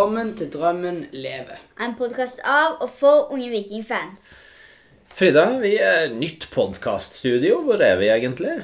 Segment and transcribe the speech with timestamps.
[0.00, 1.58] Velkommen til Drømmen leve.
[1.76, 4.30] En podkast av og for unge vikingfans.
[5.12, 7.58] Frida, vi er nytt podkaststudio.
[7.66, 8.54] Hvor er vi egentlig?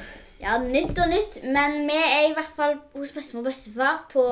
[0.40, 4.24] Ja, nytt og nytt, men vi er i hvert fall hos bestemor og bestefar på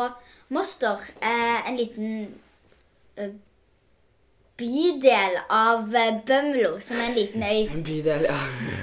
[0.57, 1.05] Moster.
[1.21, 2.15] Eh, en liten
[3.21, 3.37] eh,
[4.61, 7.63] bydel av eh, Bømlo, som er en liten øy.
[7.75, 8.41] En bydel, ja.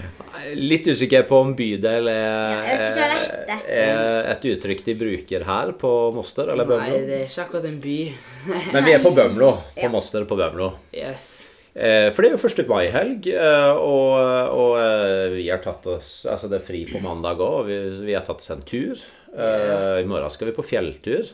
[0.57, 3.61] Litt usikker på om bydel er, Ja, heter.
[3.67, 6.81] er et uttrykk de bruker her på Moster eller Bømlo.
[6.81, 7.97] Nei, det er ikke akkurat en by.
[8.73, 9.51] Men vi er på Bømlo.
[9.75, 9.91] På Ja.
[9.93, 10.71] Moster på Bømlo.
[10.95, 11.27] Yes.
[11.75, 12.65] Eh, for det er jo 1.
[12.67, 17.61] mai-helg, eh, og, og vi har tatt oss Altså, det er fri på mandag òg,
[17.61, 17.77] og vi,
[18.09, 18.99] vi har tatt oss en tur.
[19.31, 19.99] Ja.
[20.01, 21.29] I morgen skal vi på fjelltur.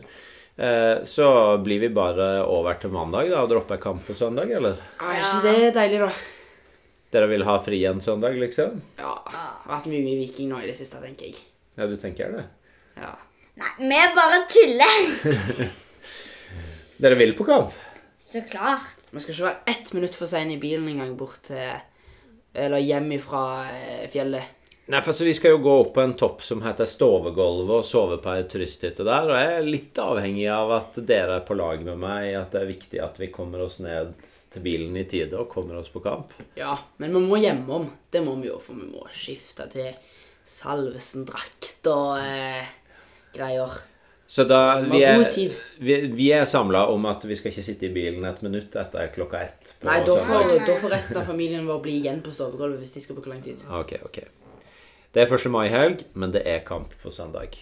[0.58, 4.80] Eh, så blir vi bare over til mandag da, og dropper kamp på søndag, eller?
[4.98, 6.10] Er ikke det deilig, da?
[7.14, 8.82] Dere vil ha fri en søndag, liksom?
[8.98, 9.14] Ja.
[9.28, 11.38] Det har vært mye Viking nå i det siste, tenker jeg.
[11.78, 12.48] Ja, du tenker det?
[12.98, 13.14] Ja.
[13.58, 14.98] Nei, vi bare tuller!
[17.02, 17.78] Dere vil på kamp?
[18.20, 18.96] Så klart.
[19.14, 21.78] Vi skal ikke være ett minutt for sein i bilen engang bort til
[22.58, 24.57] Eller hjem ifra eh, fjellet.
[24.88, 27.86] Nei, for altså, Vi skal jo gå opp på en topp som heter Stovegolvet og
[27.86, 29.28] sove på ei turisthytte der.
[29.28, 32.62] Og jeg er litt avhengig av at dere er på lag med meg at det
[32.62, 34.14] er viktig at vi kommer oss ned
[34.54, 36.32] til bilen i tide og kommer oss på kamp.
[36.56, 37.90] Ja, men vi må hjemom.
[38.10, 39.92] Det må vi jo, for vi må skifte til
[40.48, 42.72] Salvesen-drakt og eh,
[43.36, 43.76] greier.
[44.28, 45.22] Så da vi er,
[45.80, 49.12] vi, vi er samla om at vi skal ikke sitte i bilen et minutt etter
[49.12, 49.78] klokka ett.
[49.88, 53.04] Nei, da får, da får resten av familien vår bli igjen på stovegulvet hvis de
[53.04, 53.64] skal bruke lang tid.
[53.68, 54.24] Ok, ok.
[55.18, 55.50] Det er 1.
[55.50, 57.56] mai-helg, men det er kamp på søndag.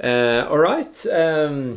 [0.00, 1.02] Uh, All right.
[1.12, 1.76] Um,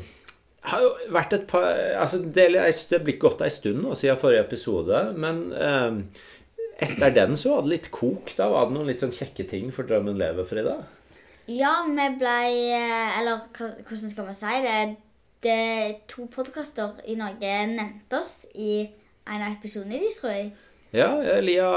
[0.63, 1.65] har jo vært et par
[1.97, 5.97] altså Det er blitt gått ei stund nå siden forrige episode, men um,
[6.79, 8.31] etter den så var det litt kok.
[8.37, 10.77] Da var det noen litt sånn kjekke ting for Drømmen lever, Frida.
[11.51, 14.79] Ja, vi blei Eller hvordan skal man si det?
[15.43, 15.61] Det
[16.07, 18.85] to podkaster i Norge nevnte oss i
[19.27, 20.53] en av episodene de, tror jeg.
[20.91, 21.69] Ja, Elia,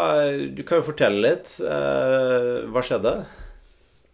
[0.50, 1.56] du kan jo fortelle litt.
[1.62, 3.12] Eh, hva skjedde?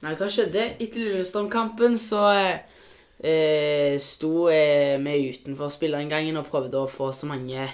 [0.04, 0.66] Nei, hva skjedde?
[0.76, 7.64] Etter Lillestrøm-kampen så eh, sto vi utenfor spillerinngangen og prøvde å få så mange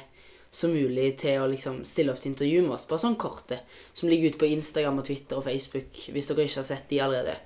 [0.57, 2.87] som mulig til å liksom stille opp til intervju med oss.
[2.89, 3.59] Bare sånn korte,
[3.93, 7.03] som ligger ute på Instagram og Twitter og Facebook, hvis dere ikke har sett de
[7.05, 7.37] allerede.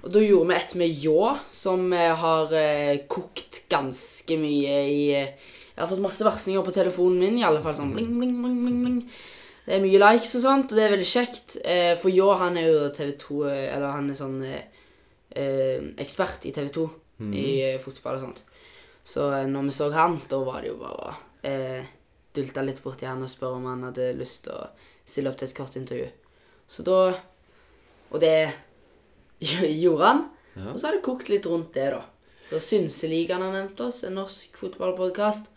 [0.00, 5.02] Og da gjorde vi et med Ljå, som eh, har eh, kokt ganske mye i
[5.18, 8.34] eh, Jeg har fått masse versninger på telefonen min, i alle fall sånn bling, bling,
[8.36, 8.96] bling, bling, bling.
[9.64, 11.54] Det er mye likes og sånt, og det er veldig kjekt.
[11.64, 14.82] Eh, for Jå, han er jo TV 2 eh, Eller han er sånn eh,
[15.32, 16.84] eh, ekspert i TV 2
[17.32, 18.42] i eh, fotball og sånt.
[19.08, 21.14] Så eh, når vi så han, da var det jo bare å
[21.48, 21.88] eh,
[22.36, 24.66] dulta litt borti han og spørre om han hadde lyst til å
[25.08, 26.10] stille opp til et kort intervju.
[26.68, 26.98] Så da
[28.10, 28.50] Og det
[29.84, 30.26] gjorde han.
[30.56, 30.72] Ja.
[30.74, 32.04] Og så har det kokt litt rundt det, da.
[32.44, 35.52] Så Synseligaen har nevnt oss, en norsk fotballpodkast.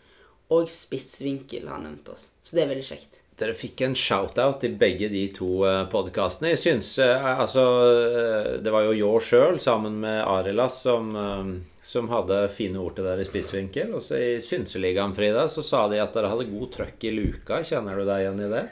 [0.52, 2.28] Og Spissvinkel har nevnt oss.
[2.44, 3.20] Så det er veldig kjekt.
[3.34, 6.52] Dere fikk en shout-out i begge de to uh, podkastene.
[6.52, 11.50] Jeg syns eh, Altså, eh, det var jo Ljå sjøl sammen med Arilas som, eh,
[11.82, 13.96] som hadde fine ord til dere i spissvinkel.
[13.98, 17.58] Og så i Synseligaen, Frida, så sa de at dere hadde god trøkk i luka.
[17.66, 18.64] Kjenner du deg igjen i det?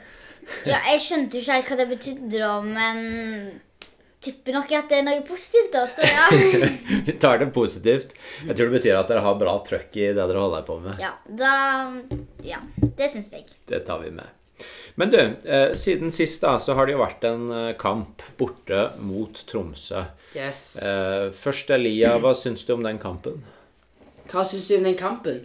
[0.67, 3.03] Ja, jeg skjønte jo ikke helt hva det betydde, da, men
[4.23, 5.83] tipper nok at det er noe positivt, da.
[5.89, 6.27] Så ja.
[7.07, 8.15] Vi tar det positivt.
[8.47, 11.01] Jeg tror det betyr at dere har bra trøkk i det dere holder på med.
[11.03, 11.53] ja da
[12.43, 13.45] Ja, det syns jeg.
[13.69, 14.31] Det tar vi med.
[14.95, 18.91] Men du, eh, siden sist da, så har det jo vært en eh, kamp borte
[19.01, 20.03] mot Tromsø.
[20.37, 20.61] Yes.
[20.85, 23.41] Eh, først Elia, hva syns du om den kampen?
[24.29, 25.41] Hva syns du om den kampen?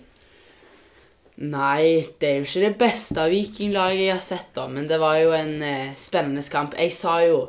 [1.38, 4.66] Nei, det er jo ikke det beste vikinglaget jeg har sett, da.
[4.68, 6.74] Men det var jo en eh, spennende kamp.
[6.76, 7.42] Jeg sa jo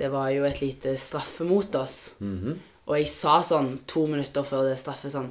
[0.00, 2.14] Det var jo et lite straffe mot oss.
[2.88, 5.30] Og jeg sa sånn to minutter før det straffet sånn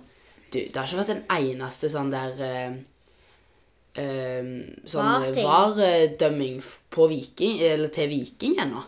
[0.50, 2.77] Du, det har ikke vært en eneste sånn der uh,
[4.00, 4.48] uh,
[4.86, 5.27] Sånn.
[5.36, 8.86] VAR-dømming på Viking, eller til Viking ennå.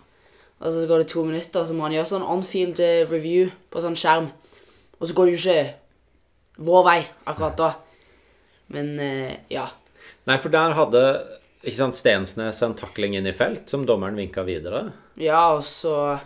[0.62, 3.82] Og så går det to minutter, så må han gjøre sånn on-field eh, review på
[3.82, 4.28] sånn skjerm.
[5.00, 6.98] Og så går det jo ikke vår vei
[7.30, 7.70] akkurat da.
[8.74, 9.68] Men uh, ja.
[10.30, 11.06] Nei, for der hadde
[11.62, 14.92] ikke sant, Stensnes en takling inn i felt, som dommeren vinka videre.
[15.20, 16.20] Ja, og så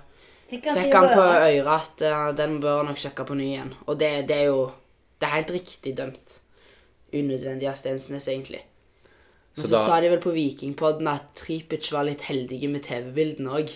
[0.50, 3.48] Fikk han, fikk han på øret at uh, den bør han nok sjekke på ny
[3.56, 3.72] igjen.
[3.88, 4.68] Og det, det er jo
[5.20, 6.40] Det er helt riktig dømt.
[7.16, 8.62] Unødvendig av Stensnes, egentlig.
[9.56, 12.84] Men Så så, da- sa de vel på Vikingpodden at Tripic var litt heldige med
[12.84, 13.72] TV-bildene òg.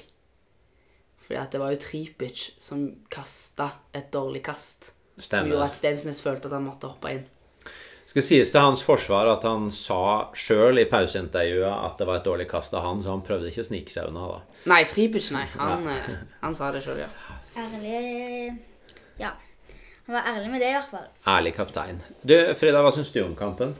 [1.23, 4.91] Fordi at det var jo Tripic som kasta et dårlig kast.
[5.17, 7.25] Som gjorde at Stensnes følte at han måtte hoppe inn.
[8.09, 12.25] Skal sies til hans forsvar at han sa sjøl i pauseintervjuet at det var et
[12.25, 14.23] dårlig kast av han, så han prøvde ikke å snike seg unna.
[14.31, 14.39] da.
[14.71, 15.43] Nei, Tripic, nei.
[15.53, 16.09] Han, eh,
[16.41, 17.11] han sa det sjøl, ja.
[17.59, 18.57] Ærlig
[19.19, 19.35] Ja.
[20.07, 21.05] Han var ærlig med det, i hvert fall.
[21.29, 22.01] Ærlig kaptein.
[22.25, 23.75] Du, Frida, hva syns du om kampen?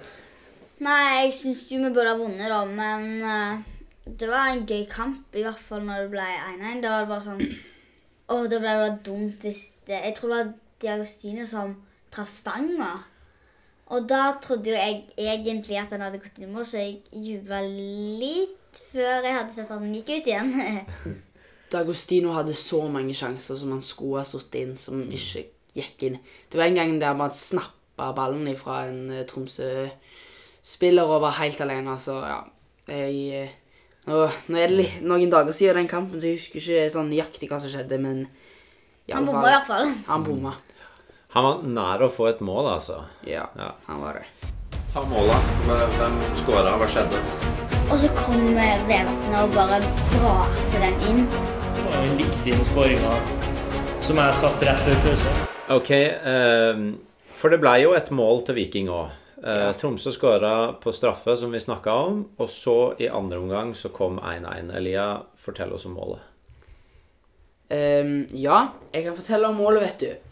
[0.85, 3.63] Nei, jeg syns jo vi burde ha vunnet, da, men eh,
[4.21, 6.83] det var en gøy kamp, i hvert fall når det ble 1-1.
[6.85, 7.43] Da var det bare sånn
[8.29, 10.51] Å, da ble det bare dumt hvis det Jeg tror det var
[10.85, 11.73] Diagostino som
[12.13, 12.91] traff stanga.
[13.89, 16.99] Og da trodde jo jeg egentlig at han hadde gått inn i mål, så jeg
[17.09, 20.53] jubla litt før jeg hadde sett at han gikk ut igjen.
[21.73, 25.47] D'Agostino hadde så mange sjanser som han skulle ha satt inn, som ikke
[25.77, 26.19] gikk inn.
[26.49, 31.61] Det var en gang der man snappa ballen fra en eh, Tromsø-spiller og var helt
[31.65, 32.39] alene, så ja.
[32.89, 33.51] Jeg, eh,
[34.09, 37.49] nå, nå er det noen dager siden den kampen, så jeg husker ikke sånn nøyaktig
[37.51, 38.25] hva som skjedde, men
[39.09, 39.93] Han bomma i hvert fall.
[40.09, 40.53] Han bomma.
[41.33, 43.03] Han var nær å få et mål, altså.
[43.27, 43.71] Ja, Ja.
[43.87, 44.25] han var det.
[44.93, 45.49] Ta målet.
[45.67, 46.71] Hvem skåra?
[46.79, 47.19] Hva skjedde?
[47.91, 49.77] Og så kom eh, Vevatnet og bare
[50.15, 51.19] braser den inn.
[51.29, 53.11] Det var likte inn skåringa
[54.01, 55.33] som jeg satt rett før pause.
[55.75, 56.87] Ok, ehm,
[57.37, 59.11] for det ble jo et mål til Viking òg.
[59.43, 59.69] Ja.
[59.77, 64.17] Tromsø skåra på straffe, som vi snakka om, og så i andre omgang så kom
[64.19, 64.73] 1-1.
[64.75, 66.25] Elia, fortell oss om målet.
[67.69, 70.28] Um, ja, jeg kan fortelle om målet, vet du.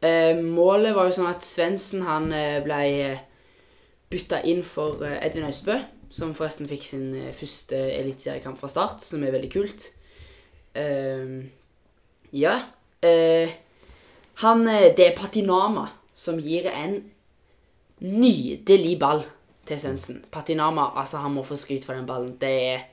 [0.00, 2.82] Ehm, målet var jo sånn at Svendsen han eh, ble
[4.10, 5.76] bytta inn for eh, Edvin Austbø,
[6.10, 9.90] som forresten fikk sin eh, første eliteseriekamp fra start, som er veldig kult.
[10.70, 11.50] Uh,
[12.30, 12.52] ja.
[13.02, 13.50] Uh,
[14.38, 17.00] han eh, Det er Patinama som gir en
[18.00, 19.24] nydelig ball
[19.66, 20.22] til Svendsen.
[20.32, 22.36] Patinama, altså han må få skryt for den ballen.
[22.40, 22.84] Det er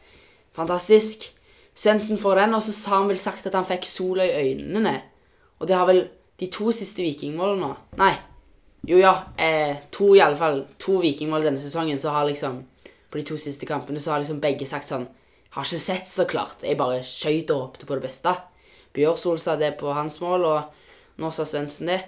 [0.58, 1.30] fantastisk.
[1.78, 4.96] Svendsen får den, og så har han vel sagt at han fikk sola i øynene.
[5.60, 6.04] Og det har vel
[6.38, 8.14] de to siste vikingmålene Nei.
[8.88, 9.14] Jo, ja.
[9.38, 10.62] Eh, to i alle fall.
[10.80, 12.64] To vikingmål denne sesongen, så har liksom
[13.10, 15.08] På de to siste kampene så har liksom begge sagt sånn
[15.56, 16.64] Har ikke sett så klart.
[16.64, 18.34] Jeg bare skøyt og håpte på det beste.
[18.94, 22.02] Bjørsol sa det på hans mål, og nå sa Svendsen det.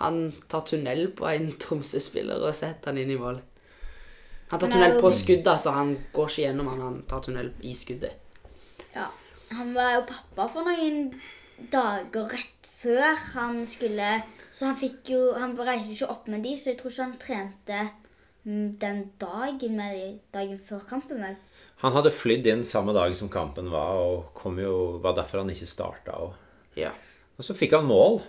[0.00, 3.40] Han tar tunnel på en Tromsø-spiller og setter han inn i mål.
[4.50, 7.74] Han tar tunnel på skuddet, så han går ikke gjennom han, han tar tunnel i
[7.76, 8.16] skuddet.
[8.94, 9.10] Ja.
[9.54, 11.12] Han var jo pappa for noen
[11.70, 12.53] dager rett
[12.84, 14.12] før han skulle
[14.54, 17.06] Så han fikk jo Han reiste jo ikke opp med de, så jeg tror ikke
[17.08, 17.80] han trente
[18.44, 21.24] mm, den dagen med de, dagen før kampen.
[21.24, 21.34] vel.
[21.82, 25.50] Han hadde flydd inn samme dag som kampen var, og kom jo, var derfor han
[25.50, 26.14] ikke starta.
[26.28, 26.34] Og,
[26.76, 26.92] Ja.
[27.38, 28.20] og så fikk han mål.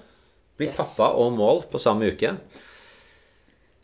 [0.57, 0.95] Blitt Yes.
[0.97, 2.37] pappa og mål på samme uke.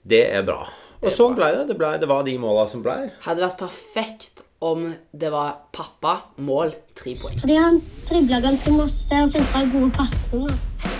[0.07, 0.65] Det er bra.
[1.01, 1.67] Det Og sånn ble det.
[1.67, 3.11] Det, ble, det var de måla som ble.
[3.21, 7.39] Hadde vært perfekt om det var pappa, mål, tre poeng.
[7.41, 10.53] Fordi han tribla ganske masse og sentra gode pasninger.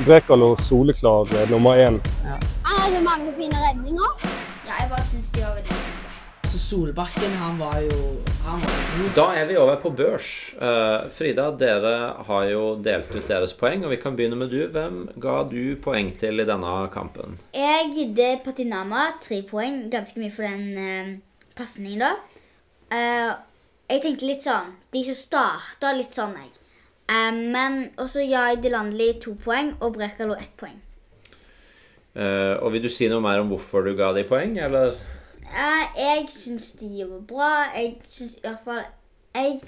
[0.06, 2.00] Brekalo soleklar eh, nummer én.
[2.25, 4.16] Han hadde mange fine redninger.
[4.66, 5.78] Ja, jeg bare syns de var veldig.
[6.52, 8.00] Så Solbakken, han var jo
[8.48, 9.12] Han var god.
[9.16, 10.31] Da er vi over på børs.
[10.57, 11.94] Eh, Frida, dere
[12.28, 14.66] har jo delt ut deres poeng, og vi kan begynne med du.
[14.74, 17.38] Hvem ga du poeng til i denne kampen?
[17.54, 21.16] Jeg gidde Patinama tre poeng, ganske mye for den uh,
[21.56, 22.12] pasningen, da.
[22.92, 23.31] Eh,
[23.92, 26.52] jeg tenkte litt sånn De som starta litt sånn, jeg.
[27.12, 30.80] Eh, men også Jai jeg Delandli to poeng og Brekalo ett poeng.
[32.16, 34.98] Eh, og vil du si noe mer om hvorfor du ga de poeng, eller?
[35.52, 37.52] Eh, jeg syns de var bra.
[37.76, 38.83] Jeg syns i hvert fall
[39.36, 39.62] Jeg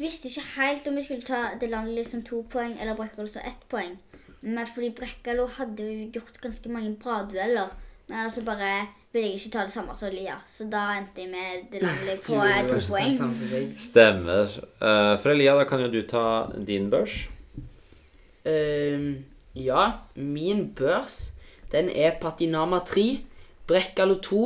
[0.00, 3.66] visste ikke helt om jeg skulle ta Delandli som to poeng eller Brekkalo som ett
[3.68, 3.98] poeng.
[4.40, 7.68] Men fordi Brekkalo hadde jo gjort ganske mange bra dueller.
[8.08, 10.36] Men altså bare ville jeg ikke ta det samme som Lia.
[10.50, 13.74] Så da endte jeg med Delandli på eh, to poeng.
[13.80, 14.56] Stemmer.
[14.78, 16.24] Uh, for Elia, da kan jo du ta
[16.54, 17.24] din børs.
[18.48, 19.10] Ehm,
[19.58, 21.34] ja, min børs,
[21.72, 23.06] den er Patinama 3,
[23.68, 24.42] Brekkalo 2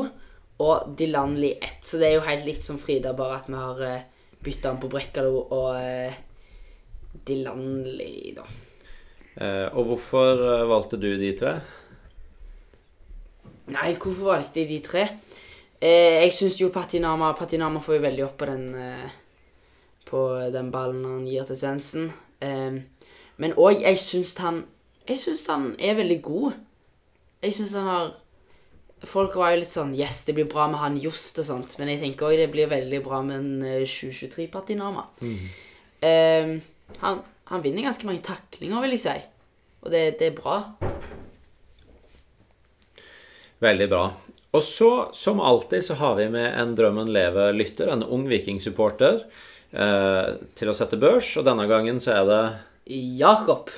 [0.64, 1.80] og Dilanli 1.
[1.87, 4.83] Så det er jo helt likt som Frida, bare at vi har uh, bytta den
[4.83, 6.23] på Brekkalo og uh,
[7.28, 8.49] Dilanli, da.
[9.35, 11.56] Eh, og hvorfor eh, valgte du de tre?
[13.73, 15.04] Nei, hvorfor valgte jeg de tre?
[15.80, 19.14] Eh, jeg syns jo Patinama Patinama får jo veldig opp på den eh,
[20.09, 20.21] På
[20.52, 22.11] den ballen han gir til Svendsen.
[22.44, 22.76] Eh,
[23.40, 24.64] men òg jeg syns han
[25.09, 26.61] Jeg syns han er veldig god.
[27.42, 28.12] Jeg syns han har
[29.04, 31.76] Folk var jo litt sånn Yes, det blir bra med han Jost og sånt.
[31.80, 35.09] Men jeg tenker òg det blir veldig bra med en eh, 2023 Patinama.
[36.04, 36.54] Eh,
[37.00, 39.18] han, han vinner ganske mange taklinger, vil jeg si.
[39.85, 40.59] Og det, det er bra.
[43.62, 44.04] Veldig bra.
[44.54, 49.25] Og så, som alltid, så har vi med en Drømmen leve-lytter, en ung vikingsupporter,
[49.73, 51.32] eh, til å sette børs.
[51.40, 52.42] Og denne gangen så er det
[53.18, 53.73] Jakob.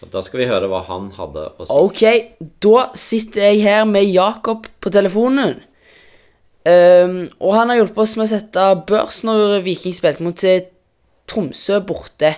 [0.00, 1.74] og Da skal vi høre hva han hadde å si.
[1.74, 2.04] Ok,
[2.62, 5.64] da sitter jeg her med Jakob på telefonen.
[6.60, 10.68] Um, og han har hjulpet oss med å sette børs når Viking spilte mot eh,
[11.30, 12.34] Tromsø borte.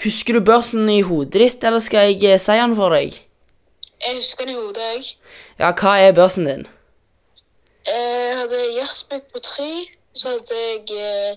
[0.00, 3.18] Husker du børsen i hodet ditt, eller skal jeg eh, si den for deg?
[4.06, 5.04] Jeg husker den i hodet, jeg.
[5.58, 6.66] Ja, hva er børsen din?
[7.86, 9.70] Jeg hadde Jasmek på tre.
[10.14, 11.36] Så hadde jeg eh,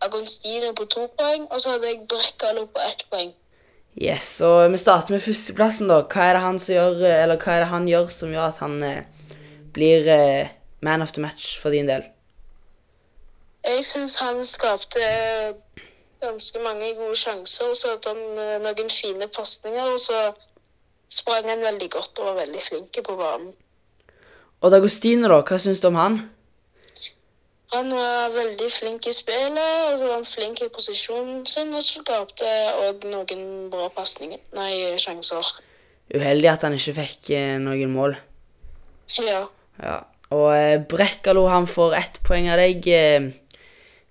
[0.00, 1.46] Agostino på to poeng.
[1.50, 3.32] Og så hadde jeg Brekkalo på ett poeng.
[4.02, 6.02] Yes, og vi starter med førsteplassen, da.
[6.02, 8.46] Hva er det han som gjør, eh, eller hva er det han gjør som gjør
[8.48, 9.36] at han eh,
[9.74, 12.06] blir eh, man of the match for din del?
[13.64, 15.00] Jeg syns han skapte
[16.20, 17.72] ganske mange gode sjanser.
[17.72, 20.30] Så hadde han eh, noen fine pasninger, og så
[21.10, 23.54] sprang han veldig godt og var veldig flink på banen.
[24.60, 26.18] Og D'Agostino, da, hva syns du om han?
[27.72, 31.84] Han var veldig flink i spillet, og så var han flink i posisjonen sin, og
[31.86, 32.50] så skapte
[32.82, 35.52] òg noen bra pasninger, nei, sjanser.
[36.10, 38.16] Uheldig at han ikke fikk eh, noen mål.
[39.22, 39.44] Ja.
[39.78, 39.98] Ja.
[40.34, 42.86] Og eh, Brekkalo, han får ett poeng av deg.
[42.90, 43.30] Eh,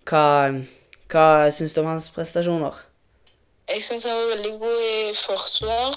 [0.07, 0.25] hva
[1.09, 2.75] hva syns du om hans prestasjoner?
[3.69, 5.95] Jeg syns han var veldig god i forsvar.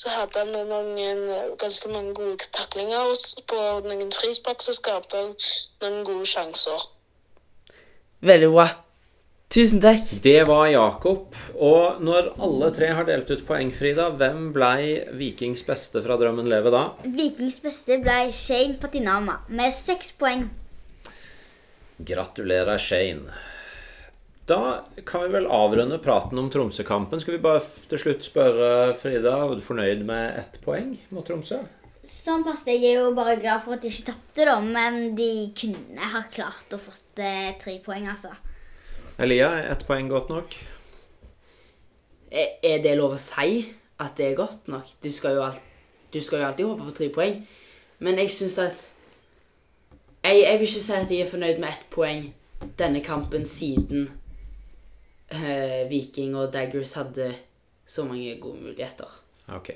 [0.00, 1.24] Så hadde han noen,
[1.60, 5.34] ganske mange gode taklinger, og på noen frispark så skapte han
[5.82, 6.86] noen gode sjanser.
[8.24, 8.70] Veldig bra.
[9.50, 10.06] Tusen takk.
[10.22, 11.34] Det var Jakob.
[11.58, 16.46] Og når alle tre har delt ut poeng, Frida, hvem blei Vikings beste fra Drømmen
[16.48, 16.84] leve da?
[17.02, 20.46] Vikings beste ble Shane Patinama med seks poeng.
[21.98, 23.26] Gratulerer, Shane.
[24.50, 27.20] Da kan vi vel avrunde praten om Tromsø-kampen.
[27.22, 31.60] Skal vi bare til slutt spørre Frida, var du fornøyd med ett poeng mot Tromsø?
[32.02, 32.74] Sånn passer.
[32.74, 34.56] jeg er jo bare glad for at de ikke tapte, da.
[34.64, 38.32] Men de kunne ha klart å fått eh, tre poeng, altså.
[39.22, 40.56] Elia, er ett poeng godt nok?
[42.30, 43.68] Er er det lov å si
[44.02, 44.88] at det er godt nok?
[44.98, 45.62] Du skal jo, alt,
[46.10, 47.36] du skal jo alltid håpe på tre poeng.
[48.00, 48.88] Men jeg syns at
[50.24, 52.32] jeg, jeg vil ikke si at jeg er fornøyd med ett poeng
[52.80, 54.08] denne kampen siden
[55.34, 57.32] eh, Viking og Daggers hadde
[57.86, 59.08] så mange gode muligheter.
[59.50, 59.72] Ok.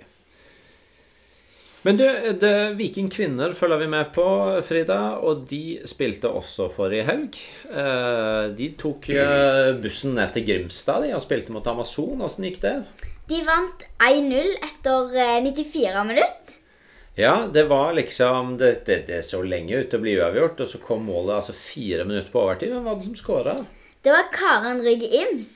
[1.84, 2.04] Men du,
[2.40, 4.24] det, Viking kvinner følger vi med på,
[4.64, 5.18] Frida.
[5.20, 7.36] Og de spilte også forrige helg.
[7.68, 12.24] Eh, de tok eh, bussen ned til Grimstad de, og spilte mot Amazon.
[12.24, 12.78] Åssen gikk det?
[13.28, 16.60] De vant 1-0 etter eh, 94 minutter.
[17.14, 20.70] Ja, det var liksom Det, det, det så lenge ut til å bli uavgjort, og
[20.72, 22.72] så kom målet altså fire minutter på overtid.
[22.72, 23.58] Hvem var det som skåra?
[24.04, 25.52] Det var Karen Rygge Ims.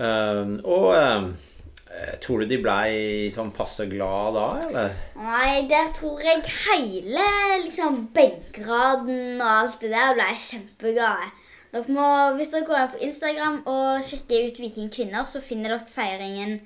[0.00, 4.94] Eh, og eh, tror du de blei sånn passe glad da, eller?
[5.20, 7.26] Nei, der tror jeg hele
[7.66, 11.28] liksom benkraden og alt det der ble kjempeglade.
[11.72, 12.06] Dere må,
[12.38, 16.58] hvis dere går inn på Instagram og sjekker ut Viking kvinner, så finner dere feiringen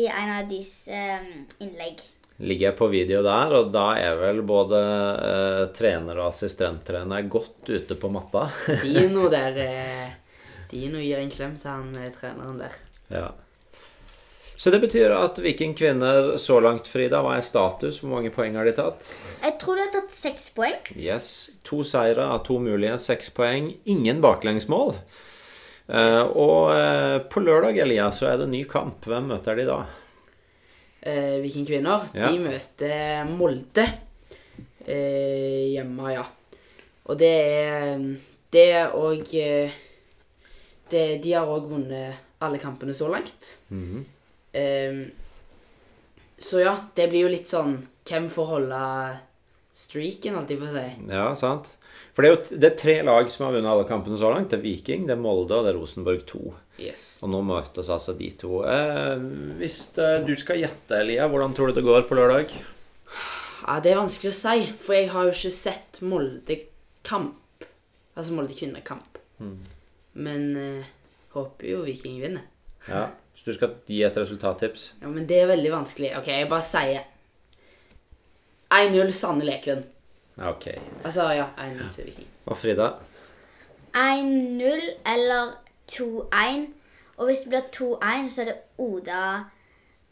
[0.00, 1.28] i en av deres eh,
[1.60, 2.00] innlegg.
[2.40, 4.80] ligger jeg på video der, og da er vel både
[5.28, 8.48] eh, trener og assistenttrener godt ute på matta.
[8.80, 10.18] Dino der eh,
[10.72, 12.76] Dino gir en klem til han eh, treneren der.
[13.12, 13.30] ja.
[14.62, 17.96] Så det betyr at Viking kvinner så langt, Frida, hva er status?
[17.98, 19.08] Hvor mange poeng har de tatt?
[19.42, 20.76] Jeg tror de har tatt seks poeng.
[20.94, 21.30] Yes.
[21.66, 23.72] To seire av to mulige, seks poeng.
[23.90, 24.92] Ingen baklengsmål.
[25.88, 29.02] Eh, og eh, på lørdag, Elia, så er det ny kamp.
[29.10, 29.80] Hvem møter de da?
[31.02, 32.30] Eh, Viking kvinner, Ja.
[32.30, 33.88] de møter Molde
[34.86, 36.28] eh, hjemme, ja.
[37.10, 38.06] Og det er
[38.52, 39.74] Det og eh,
[40.92, 43.56] det, De har òg vunnet alle kampene så langt.
[43.72, 45.02] Eh,
[46.42, 47.76] så ja, det blir jo litt sånn
[48.08, 48.78] Hvem får holde
[49.72, 50.88] streaken, alltid på å si.
[51.08, 51.68] Ja, sant?
[52.12, 54.50] For det er jo det er tre lag som har vunnet alle kampene så langt.
[54.50, 56.42] Det er Viking, det er Molde og det er Rosenborg 2.
[56.82, 57.04] Yes.
[57.24, 58.62] Og nå møtes altså de to.
[58.68, 59.22] Eh,
[59.60, 62.52] hvis eh, du skal gjette, Elia, hvordan tror du det går på lørdag?
[63.62, 67.68] Ja, Det er vanskelig å si, for jeg har jo ikke sett Molde-kamp.
[68.18, 69.20] Altså Molde kvinnekamp.
[70.14, 70.84] Men eh,
[71.34, 72.42] håper jo Viking vinner.
[72.88, 74.94] Ja, Hvis du skal gi et resultattips?
[75.02, 76.10] Ja, men det er veldig vanskelig.
[76.18, 77.06] Ok, jeg bare sier
[78.72, 79.84] 1-0 Sanne Lekven.
[80.36, 80.66] Ok.
[81.04, 82.28] Altså, ja, 1-0 til Viking.
[82.46, 82.90] Og Frida?
[83.94, 85.52] 1-0 eller
[85.92, 86.66] 2-1.
[87.16, 89.24] Og hvis det blir 2-1, så er det Oda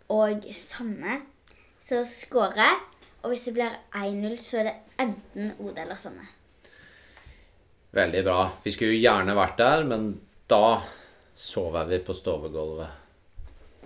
[0.09, 1.21] og Sanne
[1.81, 2.77] som skårer.
[3.23, 6.29] Og hvis det blir 1-0, så er det enten Oda eller Sanne.
[7.97, 8.41] Veldig bra.
[8.63, 10.13] Vi skulle jo gjerne vært der, men
[10.51, 10.81] da
[11.35, 12.99] sover vi på stovegulvet.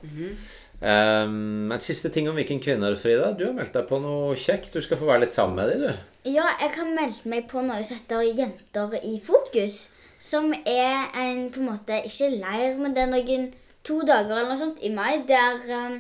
[0.05, 3.33] Eh, men siste ting om Viking kvinner, Frida.
[3.33, 4.75] Du har meldt deg på noe kjekt.
[4.75, 6.31] Du skal få være litt sammen med dem, du.
[6.35, 9.87] Ja, jeg har meldt meg på noe som heter Jenter i fokus.
[10.25, 13.51] Som er en på en måte ikke leir, men det er noen
[13.85, 15.99] to dager eller noe sånt i mai der um,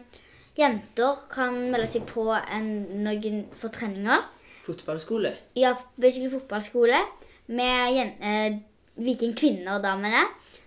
[0.56, 2.70] jenter kan melde seg på en,
[3.04, 4.24] noen for treninger.
[4.64, 5.34] Fotballskole.
[5.60, 7.02] Ja, basically fotballskole
[7.46, 8.56] med eh,
[9.04, 10.24] Viking kvinner og damene.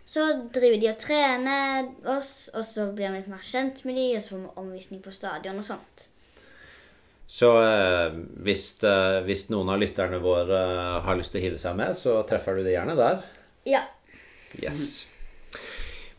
[0.07, 0.23] Så
[0.55, 4.23] driver de og trener oss, og så blir vi litt mer kjent med de, og
[4.23, 6.07] så får vi omvisning på stadion og sånt.
[7.27, 8.13] Så eh,
[8.47, 11.91] hvis, eh, hvis noen av lytterne våre eh, har lyst til å hive seg med,
[11.99, 13.19] så treffer du det gjerne der.
[13.67, 13.83] Ja.
[14.55, 15.01] Yes.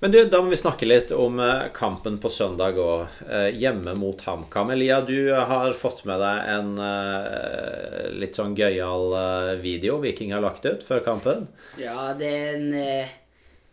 [0.01, 3.97] Men du, da må vi snakke litt om eh, kampen på søndag og eh, hjemme
[3.99, 4.71] mot HamKam.
[4.71, 9.17] Elia, du har fått med deg en eh, litt sånn gøyal
[9.59, 11.49] video Viking har lagt ut før kampen.
[11.83, 13.11] Ja, det er en eh,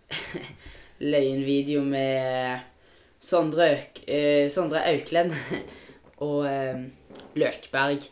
[1.13, 2.65] løgnvideo med
[3.21, 5.37] Sondre, Øk, eh, Sondre Auklend
[6.25, 6.85] og eh,
[7.37, 8.11] Løkberg.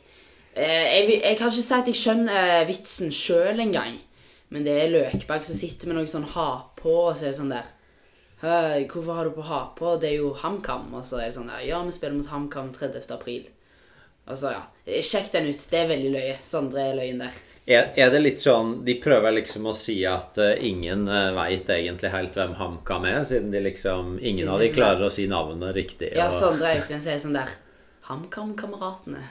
[0.53, 3.97] Jeg, jeg kan ikke si at jeg skjønner vitsen sjøl engang.
[4.53, 7.39] Men det er Løkberg som sitter med noe sånn ha på, og så er det
[7.39, 7.79] sånn der «Hæ,
[8.43, 9.95] Hvorfor har du på ha på?
[10.01, 10.89] Det er jo HamKam.
[10.93, 13.07] Og så er det sånn Ja, vi spiller mot HamKam 30.
[13.15, 13.47] april.
[14.27, 15.01] Og så, ja.
[15.03, 15.63] Sjekk den ut.
[15.71, 16.37] Det er veldig løye.
[16.43, 17.37] Sondre er løyen der.
[17.63, 21.69] Er, er det litt sånn De prøver liksom å si at uh, ingen uh, veit
[21.71, 25.29] egentlig helt hvem HamKam er, siden de liksom Ingen Synes av de klarer å si
[25.31, 26.09] navnet riktig.
[26.17, 27.53] Ja, og- Sondre Auklend sier sånn der
[28.09, 29.23] HamKam-kameratene.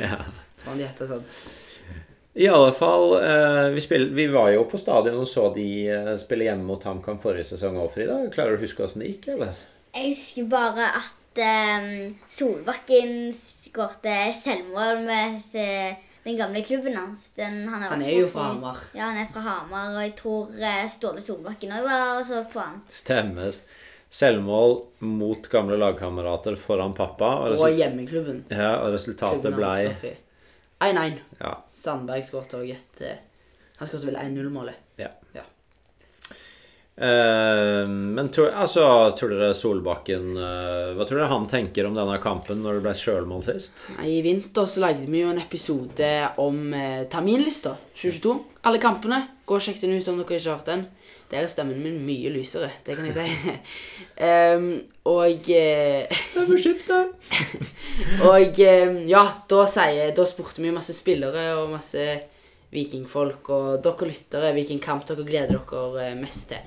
[0.00, 0.22] ja.
[0.56, 1.36] Tror han de heter sånt.
[2.34, 6.14] I alle fall, eh, vi, spill, vi var jo på stadion og så de eh,
[6.18, 8.16] spille hjemme mot HamKam forrige sesong òg, Frida.
[8.34, 9.52] Klarer du å huske åssen det gikk, eller?
[9.94, 15.46] Jeg husker bare at um, Solbakken skårte selvmål med
[16.24, 17.28] den gamle klubben hans.
[17.38, 18.82] Den, han, Han er jo fra Hamar.
[18.96, 22.42] Ja, han er fra Hamar, og jeg tror eh, Ståle Solbakken òg var og så
[22.50, 22.82] på han.
[22.90, 23.54] Stemmer.
[24.14, 24.76] Selvmål
[25.06, 27.30] mot gamle lagkamerater foran pappa.
[27.46, 28.44] Og, Og hjemmeklubben.
[28.50, 30.22] ja, og resultatet Klubben
[30.90, 31.18] 1-1.
[31.40, 33.22] ja, Sandberg skåret òg et eh,
[33.80, 34.80] Han skåret vel 1-0-målet.
[35.00, 35.10] ja.
[35.34, 35.42] Ja.
[36.94, 38.84] Uh, men tror, altså,
[39.18, 42.92] tror dere Solbakken uh, Hva tror dere han tenker om denne kampen når det ble
[42.94, 43.80] sjølmål sist?
[43.98, 48.36] I vinter så lagde vi jo en episode om uh, terminlista 2022.
[48.70, 49.18] Alle kampene.
[49.42, 50.86] Gå og sjekk den ut om dere ikke har hørt den.
[51.32, 53.56] Der er stemmen min mye lysere, det kan jeg si.
[54.30, 54.68] Em,
[55.04, 56.08] og eh,
[58.24, 62.06] Og eh, ja, da, sier, da spurte vi masse spillere og masse
[62.72, 63.50] vikingfolk.
[63.52, 66.62] Og dere lyttere, hvilken kamp dere gleder dere eh, mest til.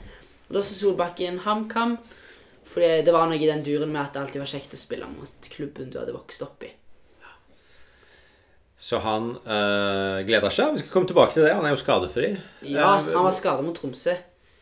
[0.48, 1.98] Og da sa Solbakken HamKam.
[2.68, 5.08] Fordi det var noe i den duren med at det alltid var kjekt å spille
[5.08, 6.72] mot klubben du hadde vokst opp i.
[8.78, 10.76] Så han øh, gleder seg.
[10.76, 11.56] Vi skal komme tilbake til det.
[11.58, 12.36] Han er jo skadefri.
[12.70, 14.14] Ja, han var skada mot Tromsø.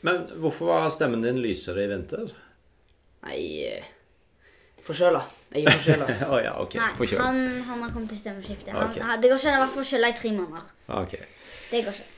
[0.06, 2.30] Men hvorfor var stemmen din lysere i vinter?
[3.26, 3.82] Nei
[4.86, 5.22] Forkjøla.
[5.56, 6.08] Jeg er forkjøla.
[6.32, 6.76] oh, ja, ok.
[6.78, 8.70] Nei, han, han har kommet til stemmeskifte.
[8.76, 9.02] Okay.
[9.02, 10.68] Han- Det går ikke an å være forkjøla i tre måneder.
[11.00, 11.16] Ok.
[11.72, 12.12] Det går ikke.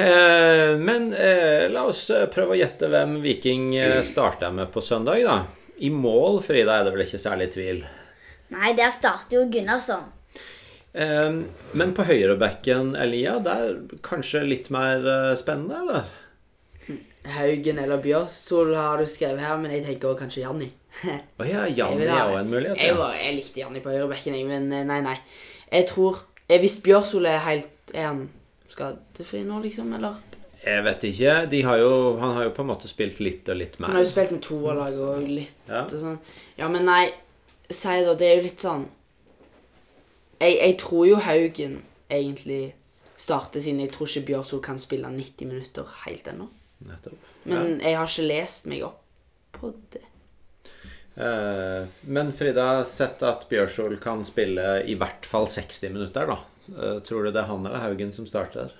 [0.00, 4.82] Eh, men eh, la oss eh, prøve å gjette hvem Viking eh, starter med på
[4.82, 5.36] søndag, da.
[5.84, 7.84] I mål, Frida, er det vel ikke særlig tvil.
[8.54, 10.08] Nei, der starter jo Gunnarsson.
[10.96, 11.38] Eh,
[11.78, 16.10] men på høyrebekken, Elia, der kanskje litt mer eh, spennende, eller?
[17.24, 20.68] Haugen eller Bjørsol har du skrevet her, men jeg tenker også kanskje Janni.
[21.40, 22.78] Å ja, Janni er òg en mulighet.
[22.78, 25.16] Jeg, var, jeg likte Janni på høyrebekken, jeg, men eh, nei, nei.
[25.72, 28.18] Jeg tror jeg, Hvis Bjørsol er helt Er han
[28.68, 30.18] skadefri nå, liksom, eller?
[30.64, 31.32] Jeg vet ikke.
[31.52, 33.90] De har jo, han har jo på en måte spilt litt og litt mer.
[33.90, 35.82] Han har jo spilt med toerlag og litt Ja.
[35.84, 36.18] og sånn.
[36.60, 37.02] Ja, men nei,
[37.68, 38.86] si da, det er jo litt sånn
[40.40, 41.76] jeg, jeg tror jo Haugen
[42.12, 42.74] egentlig
[43.16, 46.48] starter, siden jeg tror ikke Bjørsol kan spille 90 minutter helt ennå.
[46.88, 47.30] Nettopp.
[47.48, 49.00] Men jeg har ikke lest meg opp
[49.54, 50.02] på det.
[51.16, 56.38] Eh, men Frida, sett at Bjørsol kan spille i hvert fall 60 minutter, da.
[56.74, 58.72] Eh, tror du det er han eller Haugen som starter?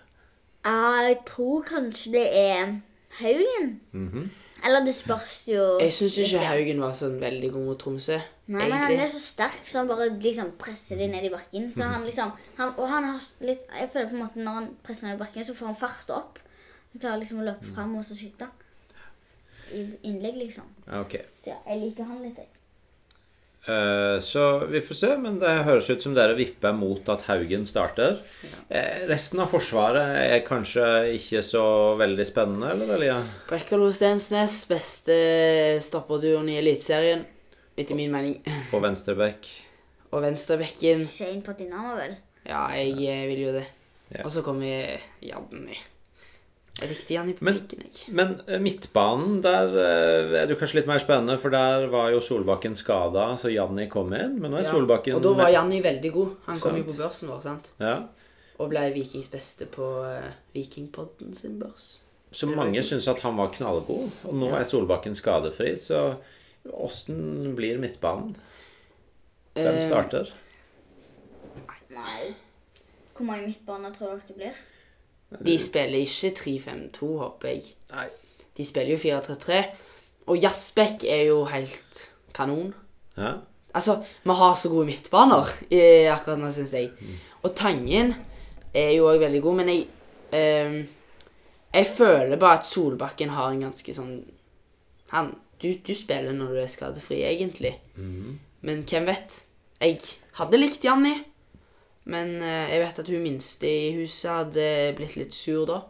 [0.64, 2.80] Ja, jeg tror kanskje det er
[3.20, 3.78] Haugen.
[3.92, 4.30] Mhm.
[4.64, 6.46] Eller det spørs jo Jeg syns ikke litt.
[6.48, 8.16] Haugen var sånn veldig god mot Tromsø.
[8.48, 11.66] Nei, men han er så sterk, så han bare liksom presser det ned i bakken.
[11.74, 14.70] Så han liksom han, Og han har litt Jeg føler på en måte når han
[14.82, 16.38] presser ned i bakken, så får han fart opp.
[16.94, 18.46] Han klarer liksom å løpe fram og så skyte.
[19.74, 20.68] I innlegg, liksom.
[20.86, 21.16] Ja, Ok.
[21.42, 22.54] Så ja, jeg liker han litt, jeg.
[23.66, 27.64] Eh, så vi får se, men det høres ut som dere vipper mot at Haugen
[27.66, 28.18] starter.
[28.68, 30.84] Eh, resten av Forsvaret er kanskje
[31.16, 31.64] ikke så
[31.98, 33.16] veldig spennende, eller Elia?
[33.48, 35.16] Brekkalo Stensnes, beste
[35.82, 37.24] stopperduoen i Eliteserien,
[37.74, 38.36] etter min mening.
[38.72, 39.48] På venstrebekk.
[40.14, 42.14] Og venstrebekken Shane på Dynamo, vel.
[42.46, 43.64] Ja, jeg eh, vil jo det.
[44.12, 44.22] Ja.
[44.22, 45.80] Og så kommer Janni.
[46.80, 48.14] Jeg han Janni på Men- pikken, jeg.
[48.14, 52.18] Men eh, midtbanen, der eh, er det kanskje litt mer spennende, for der var jo
[52.20, 54.40] Solbakken skada, så Janni kom inn.
[54.40, 56.36] Men nå er Ja, Solbakken Og da var Janni veldig god.
[56.46, 57.70] Han kom jo på børsen vår, sant?
[57.78, 58.00] Ja.
[58.58, 62.00] Og ble Vikings beste på uh, Vikingpodden sin børs.
[62.34, 64.58] Så mange syns at han var knallgod, og nå Ja.
[64.60, 65.76] er Solbakken skadefri.
[65.78, 66.16] Så
[66.72, 68.34] åssen blir midtbanen?
[69.54, 70.32] Hvem Eh, starter?
[71.90, 72.34] Nei.
[73.14, 74.54] Hvor mange midtbaner tror dere det blir?
[75.40, 77.64] De spiller ikke 3-5-2, håper jeg.
[77.90, 78.06] Nei.
[78.54, 79.62] De spiller jo 4-3-3.
[80.30, 82.04] Og Jaspek er jo helt
[82.36, 82.72] kanon.
[83.16, 83.34] Ja.
[83.74, 86.92] Altså, vi har så gode midtbaner i akkurat nå, syns jeg.
[87.42, 88.14] Og Tangen
[88.74, 89.86] er jo òg veldig god, men jeg
[90.66, 90.76] um,
[91.74, 94.14] Jeg føler bare at Solbakken har en ganske sånn
[95.10, 97.74] Han Du, du spiller når du er skadefri, egentlig.
[98.62, 99.42] Men hvem vet?
[99.80, 99.98] Jeg
[100.38, 101.14] hadde likt Janni.
[102.10, 104.66] Men eh, jeg vet at hun minste i huset hadde
[104.98, 105.80] blitt litt sur da.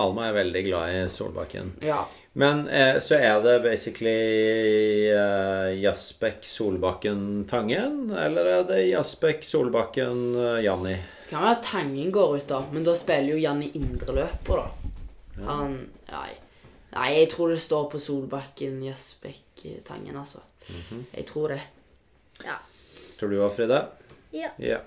[0.00, 1.74] Alma er veldig glad i Solbakken.
[1.84, 2.06] Ja.
[2.36, 4.14] Men eh, så er det basically
[5.12, 8.10] eh, Jasbekk, Solbakken, Tangen?
[8.12, 10.96] Eller er det Jasbekk, Solbakken, eh, Janni?
[11.22, 12.62] Det kan være at Tangen går ut, da.
[12.72, 15.46] Men da spiller jo Janni indreløper, da.
[15.46, 16.32] Han Nei.
[16.96, 20.40] Nei, jeg tror det står på Solbakken, Jasbekk, eh, Tangen, altså.
[21.12, 21.60] Jeg tror det.
[23.16, 23.80] Tror du òg, Fride?
[24.36, 24.52] Ja.
[24.62, 24.82] Ja.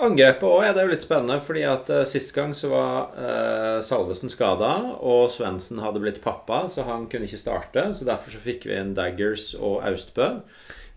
[0.00, 3.80] Angrepet òg er det jo litt spennende, fordi at uh, sist gang så var uh,
[3.84, 7.84] Salvesen skada, og Svendsen hadde blitt pappa, så han kunne ikke starte.
[7.96, 10.38] Så derfor så fikk vi inn Daggers og Austbø.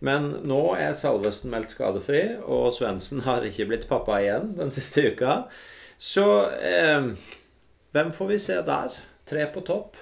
[0.03, 5.03] Men nå er Salvesen meldt skadefri, og Svendsen har ikke blitt pappa igjen den siste
[5.11, 5.41] uka.
[5.99, 6.25] Så
[6.63, 7.11] eh,
[7.95, 8.95] hvem får vi se der?
[9.27, 9.99] Tre på topp?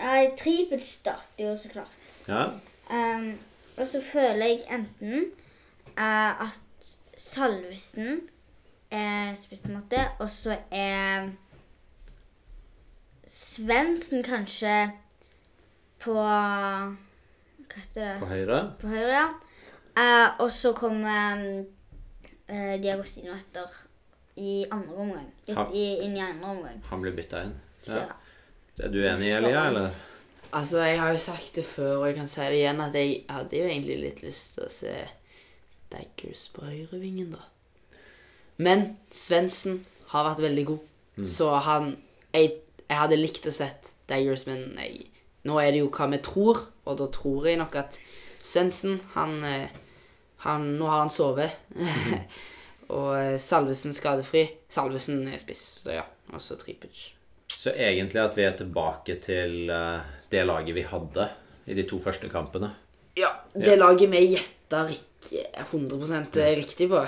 [0.00, 1.94] Nei, Tripet starter jo så klart.
[2.28, 2.48] Ja.
[2.90, 3.30] Um,
[3.76, 5.30] og så føler jeg enten
[5.96, 6.60] at
[7.20, 8.22] Salvesen
[8.90, 11.28] er spilt på en måte, og så er
[13.30, 14.72] Svendsen kanskje
[16.02, 18.14] på Hva heter det?
[18.22, 18.58] På høyre.
[18.80, 19.26] På høyre, ja.
[20.00, 21.44] Eh, og så kommer
[22.48, 23.70] eh, Diagostino etter
[24.40, 25.28] i andre omgang.
[25.46, 25.66] Litt Ja.
[25.74, 26.80] i, inn i andre omgang.
[26.90, 27.54] Han blir bytta inn.
[27.84, 28.00] Så
[28.80, 29.90] Er du enig, Elia, eller?
[30.56, 33.24] Altså, jeg har jo sagt det før, og jeg kan si det igjen, at jeg
[33.28, 34.94] hadde jo egentlig litt lyst til å se
[35.92, 37.44] Daggers på høyrevingen, da.
[38.60, 40.88] Men Svendsen har vært veldig god,
[41.28, 41.94] så han
[42.34, 45.06] jeg, jeg hadde likt å sett Daggers, men jeg,
[45.48, 48.00] nå er det jo hva vi tror, og da tror jeg nok at
[48.40, 49.68] Svendsen, han, eh,
[50.46, 51.58] han Nå har han sovet.
[52.96, 54.46] og eh, Salvesen skadefri.
[54.72, 56.06] Salvesen er spiss, så ja.
[56.32, 57.10] Og så Tripic.
[57.50, 61.28] Så egentlig at vi er tilbake til eh, det laget vi hadde
[61.66, 62.72] i de to første kampene.
[63.18, 64.86] Ja, det laget vi gjetta
[65.20, 67.04] ikke 100 riktig på.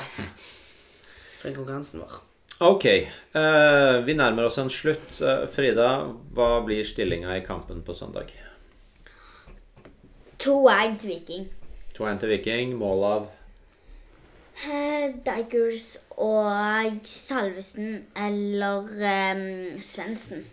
[1.40, 2.20] For den konkurransen vår.
[2.62, 2.86] Ok,
[3.32, 5.16] Uh, vi nærmer oss en slutt.
[5.18, 5.88] Uh, Frida,
[6.36, 8.28] hva blir stillinga i kampen på søndag?
[10.38, 11.46] 2-1 til Viking.
[11.96, 13.30] 2-1 til Viking, mål av
[14.52, 20.44] Uh, Digers og Salvesen eller um, Svendsen.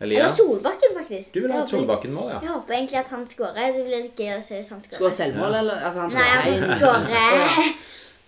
[0.00, 0.24] Elia?
[0.24, 1.34] Eller Solbakken, faktisk.
[1.34, 2.38] Du vil ha et Solbakken-mål, ja.
[2.40, 3.72] Jeg håper egentlig at han skårer.
[3.76, 4.96] Det blir litt gøy å se hvis han skårer.
[4.96, 5.16] skårer.
[5.18, 5.82] selvmål, eller?
[5.90, 7.72] At han Nei, at han skårer?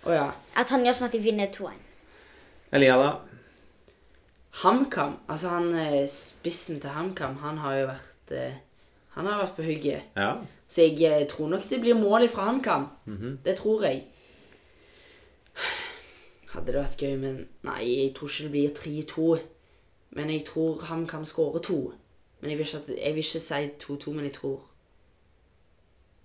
[0.05, 0.27] oh, ja.
[0.61, 1.79] At han gjør sånn at de vinner 2-1.
[2.77, 3.11] Elia, da?
[4.61, 8.59] HamKam, altså han eh, spissen til HamKam, han har jo vært eh,
[9.15, 10.13] Han har vært på hugget.
[10.17, 10.35] Ja.
[10.69, 12.85] Så jeg eh, tror nok det blir mål fra HamKam.
[13.45, 14.03] Det tror jeg.
[16.53, 19.27] Hadde det vært gøy, men Nei, jeg tror ikke det blir 3-2.
[20.13, 21.79] Men jeg tror HamKam skårer to.
[22.41, 24.61] Men jeg vil ikke, at, jeg vil ikke si 2-2, men jeg tror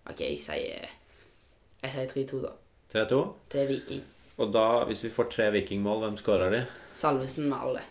[0.09, 0.89] OK, jeg sier
[1.83, 2.53] Jeg sier 3-2, da.
[2.95, 3.21] 3-2.
[3.53, 4.03] Til Viking.
[4.39, 6.61] Og da, hvis vi får tre Vikingmål, hvem skårer de?
[6.95, 7.83] Salvesen med alle.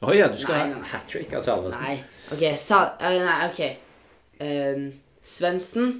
[0.00, 1.82] Å ja, du skal Nei, ha nei, ha hat trick av Salvesen.
[1.84, 1.96] Nei.
[2.32, 2.94] OK, Sal...
[3.00, 3.60] eh, Nei, OK.
[4.40, 4.86] Um,
[5.22, 5.92] Svendsen.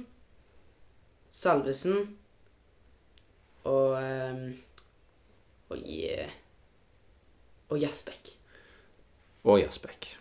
[1.29, 1.99] Salvesen.
[3.69, 4.43] Og um,
[5.69, 5.83] Og.
[7.69, 8.33] Og Jasbekk.
[9.47, 10.11] Og Jasbekk.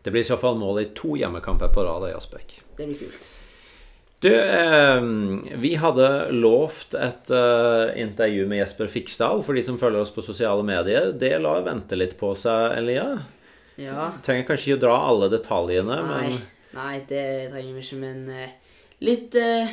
[0.00, 2.56] Det blir i så fall mål i to hjemmekamper på rad av Jasbekk.
[2.78, 3.30] Det blir kult.
[4.20, 5.00] Du, eh,
[5.56, 6.06] vi hadde
[6.36, 11.14] lovt et eh, intervju med Jesper Fiksdal for de som følger oss på sosiale medier.
[11.16, 13.06] Det lar vente litt på seg, Elia.
[13.80, 14.10] Ja.
[14.24, 16.18] Trenger kanskje ikke å dra alle detaljene, Nei.
[16.20, 16.42] men
[16.76, 18.52] Nei, det trenger vi ikke, men eh,
[19.02, 19.72] litt eh,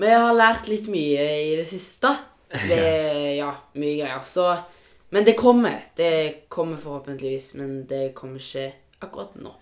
[0.00, 2.14] Vi har lært litt mye i det siste.
[2.70, 2.80] Det,
[3.36, 4.24] ja, mye greier.
[4.24, 4.46] Så
[5.16, 5.78] Men det kommer.
[5.96, 8.66] Det kommer forhåpentligvis, men det kommer ikke
[9.00, 9.54] akkurat nå.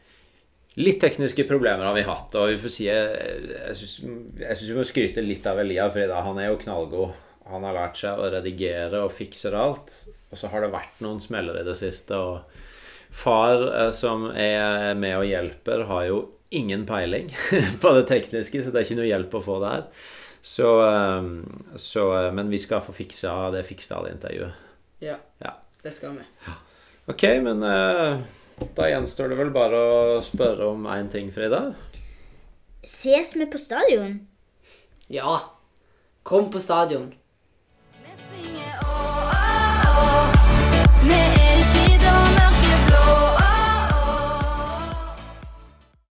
[0.83, 2.35] litt tekniske problemer har vi hatt.
[2.35, 6.40] Og vi får si Jeg, jeg syns vi må skryte litt av Elia, for han
[6.43, 7.14] er jo knallgod.
[7.53, 9.95] Han har lært seg å redigere og fikser alt.
[10.33, 12.19] Og så har det vært noen smeller i det siste.
[12.19, 16.19] Og far eh, som er med og hjelper, har jo
[16.51, 17.31] ingen peiling
[17.83, 19.87] på det tekniske, så det er ikke noe hjelp å få der.
[20.43, 21.33] Så, eh,
[21.79, 24.63] så eh, Men vi skal få fiksa det Fiksdal-intervjuet.
[25.05, 25.19] Ja.
[25.45, 25.53] ja.
[25.83, 26.25] Det skal vi.
[26.47, 26.55] Ja.
[27.12, 28.23] Ok, men uh,
[28.77, 31.75] da gjenstår det vel bare å spørre om én ting, Frida.
[32.85, 34.17] Ses vi på stadion?
[35.12, 35.37] Ja.
[36.25, 37.11] Kom på stadion.
[38.01, 38.74] Vi synger